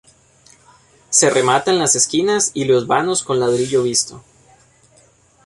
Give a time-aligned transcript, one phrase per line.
[1.11, 4.23] Se rematan las esquinas y los vanos con ladrillo visto.